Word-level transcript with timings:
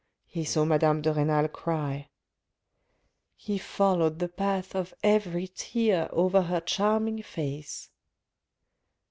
He 0.25 0.45
saw 0.45 0.65
madame 0.65 1.03
de 1.03 1.13
Renal 1.13 1.47
cry... 1.49 2.09
He 3.35 3.59
followed 3.59 4.17
the 4.17 4.29
path 4.29 4.73
of 4.75 4.95
every 5.03 5.45
tear 5.47 6.09
over 6.11 6.41
her 6.41 6.59
charming 6.59 7.21
face. 7.21 7.91